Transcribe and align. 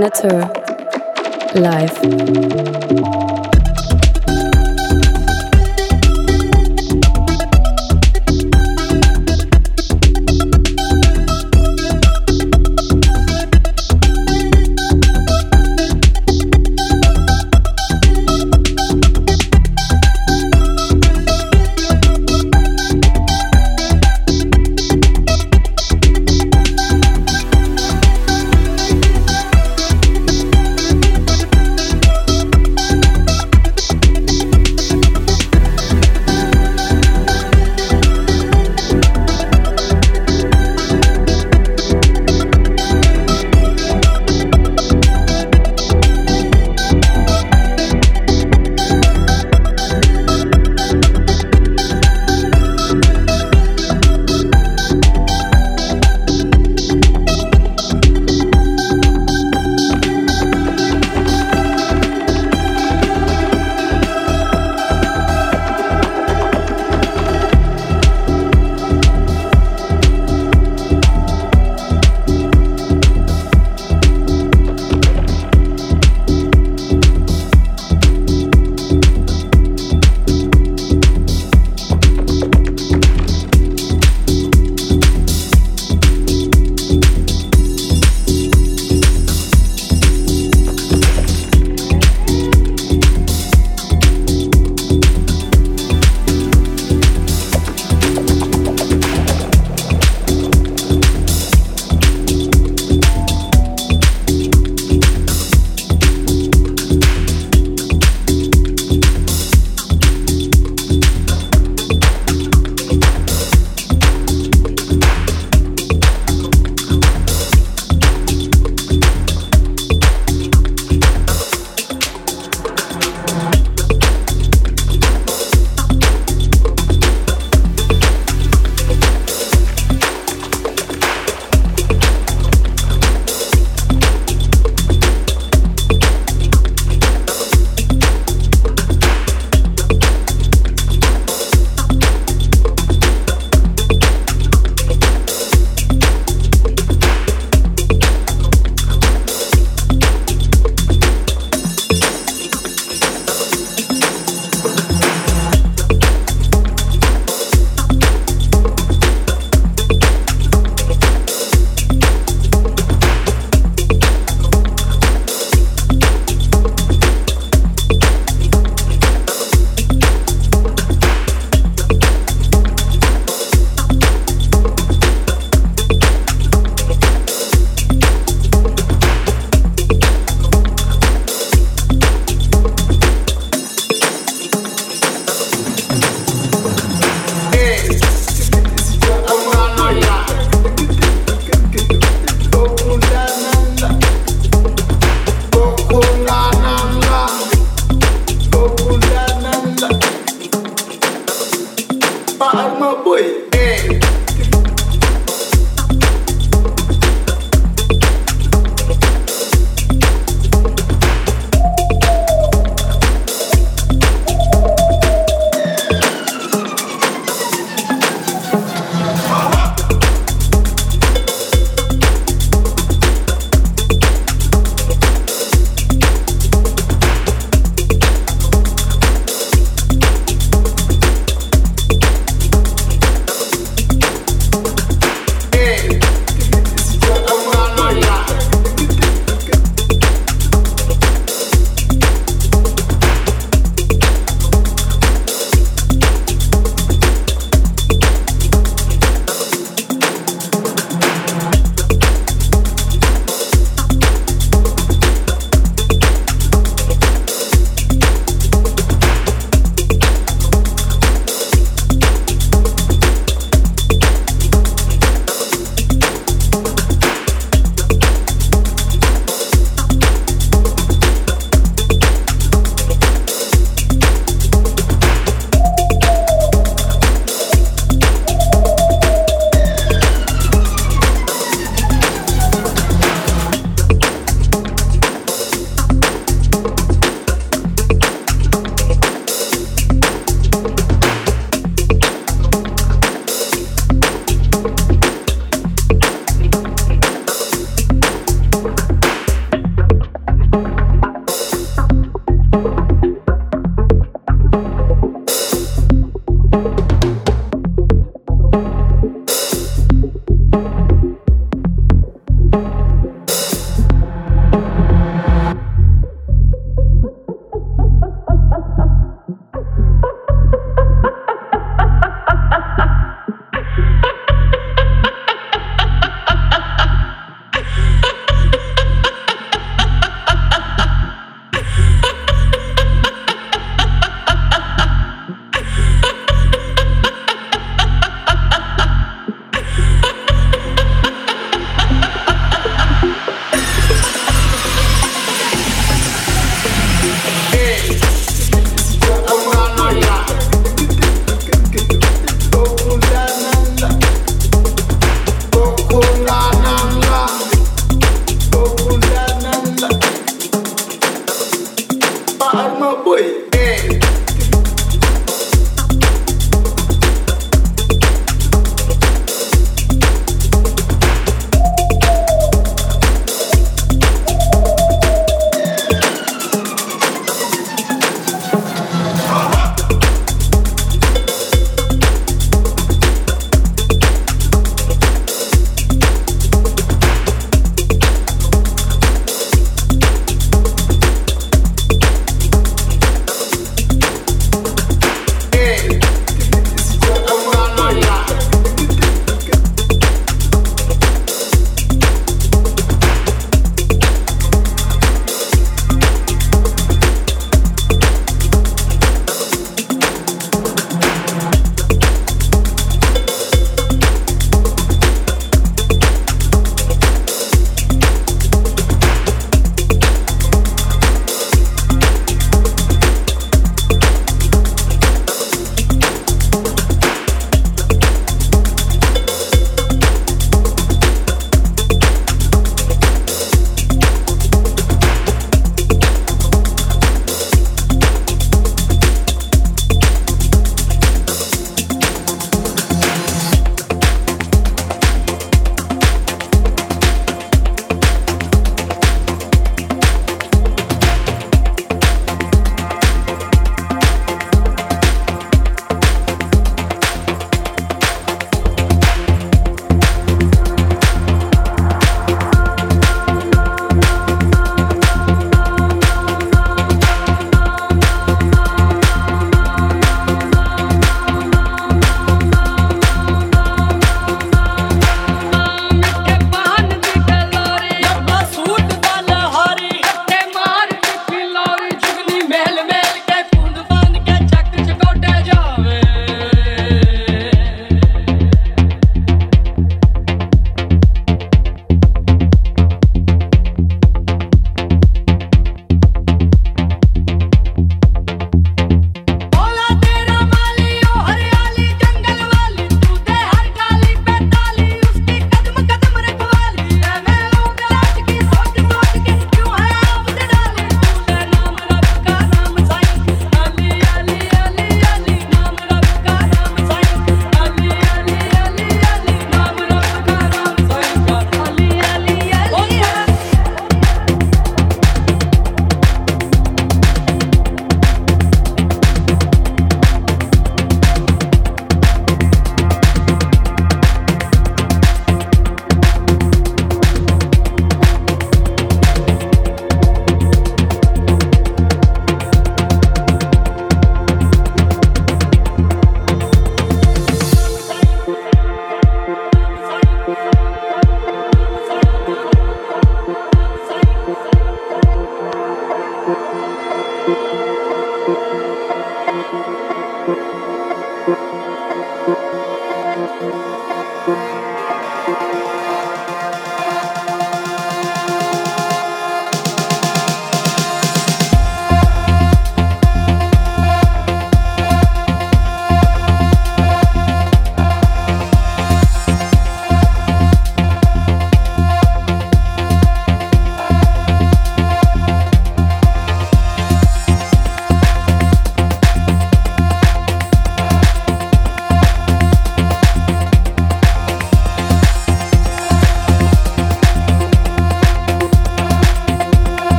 Anatur 0.00 0.48
live. 1.54 3.29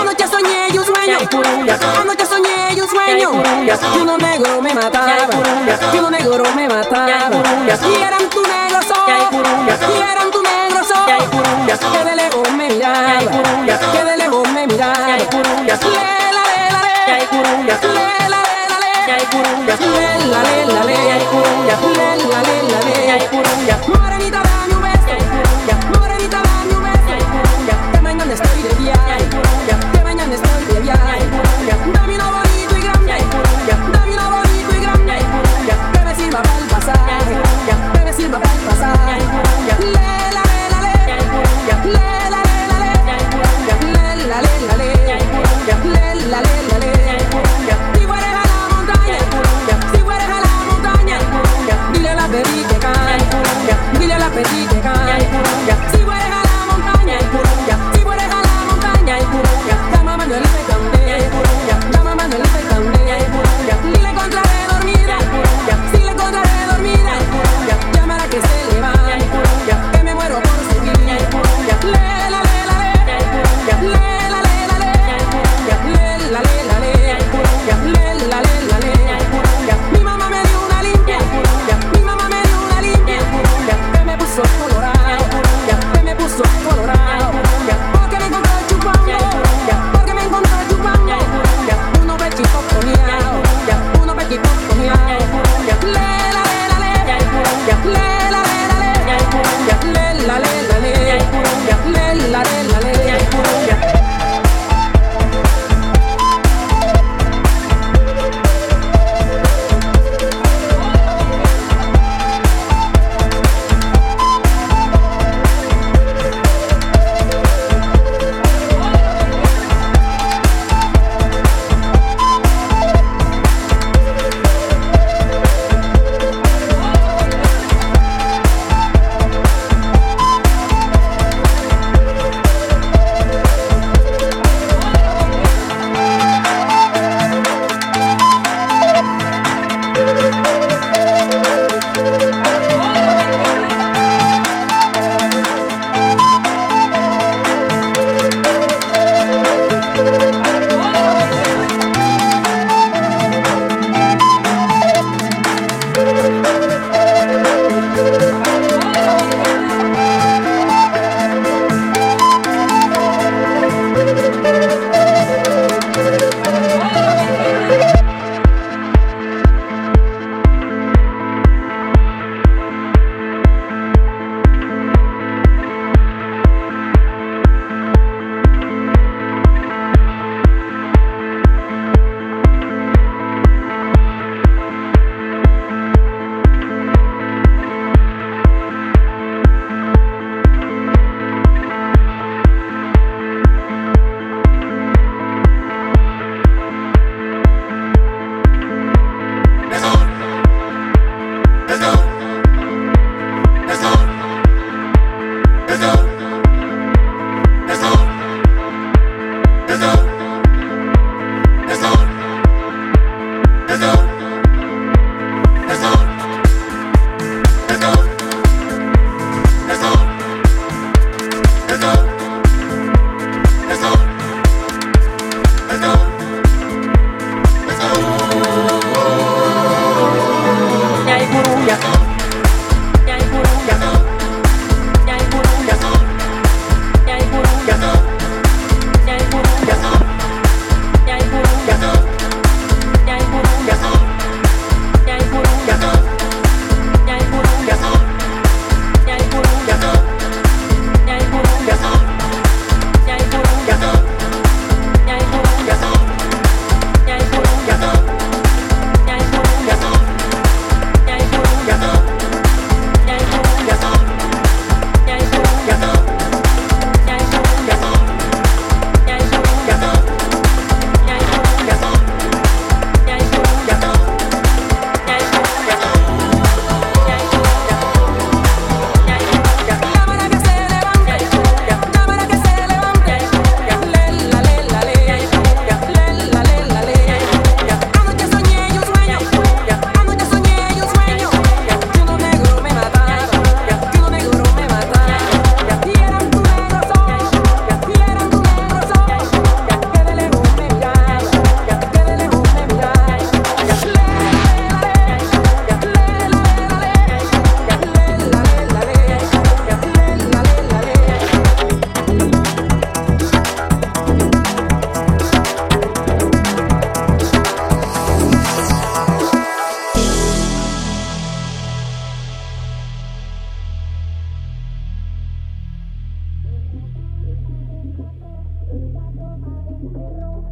Anoche 0.00 0.26
soñé 0.26 0.68
y 0.72 0.78
un 0.78 0.84
sueño. 0.84 1.18
Anoche 2.00 2.26
soñé 2.26 2.74
y 2.74 2.80
un 2.80 2.88
sueño. 2.88 3.30
Y 3.94 3.98
uno 4.00 4.18
negro 4.18 4.62
me 4.62 4.74
mataba. 4.74 5.16
Y 5.92 5.98
uno 5.98 6.10
negro 6.10 6.44
me 6.54 6.68
mataba. 6.68 7.08
Y 7.08 8.02
eran 8.02 8.30
tu. 8.30 8.42
Y 8.42 10.00
eran 10.00 10.21
negro 11.18 11.42
sol. 11.76 11.92
Que 11.92 12.04
de 12.04 12.16
lejos 12.16 12.50
me 12.52 12.68
miraba. 12.68 13.20
Que 13.92 14.04
de 14.04 14.16
lejos 14.16 14.48
me 14.48 14.66
miraba. 14.66 15.06
Lela, 15.06 15.26
lela, 16.52 16.80
lela. 16.86 17.16
Lela, 17.86 18.40
lela, 18.52 18.76
lela. 18.84 19.16
Lela, 19.56 20.40
lela, 20.42 20.84
lela. 20.84 21.18
Lela, 21.62 22.42
lela, 22.42 22.80
lela. 22.82 23.22
Morenita, 23.88 24.42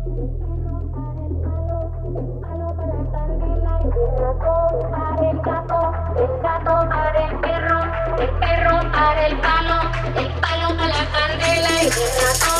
El 0.02 0.12
perro 0.12 0.80
para 0.92 1.20
el 1.26 1.34
palo, 1.42 1.92
el 2.08 2.40
palo 2.40 2.74
para 2.74 2.86
la 2.86 3.04
candela 3.12 3.80
y 3.80 3.86
el 3.86 4.10
gato 4.16 4.54
para 4.90 5.30
el 5.30 5.38
gato, 5.42 5.92
el 6.16 6.42
gato 6.42 6.88
para 6.88 7.26
el 7.26 7.40
perro, 7.40 7.80
el 8.18 8.30
perro 8.38 8.92
para 8.92 9.26
el 9.26 9.40
palo, 9.40 9.76
el 10.16 10.32
palo 10.40 10.68
para 10.76 10.88
la 10.88 11.04
candela 11.12 11.82
y 11.82 11.86
el 11.86 11.92
gato. 11.92 12.59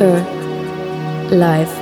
Anatur. 0.00 0.24
Live. 1.30 1.79